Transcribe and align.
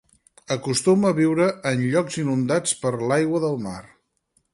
Acostuma 0.53 1.09
a 1.13 1.15
viure 1.19 1.45
en 1.71 1.83
llocs 1.95 2.17
inundats 2.21 2.73
per 2.87 2.93
l'aigua 3.13 3.43
del 3.45 3.61
mar. 3.67 3.79